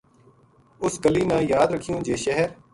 [0.83, 2.49] اس گل نا یاد رکھیوں جے شہر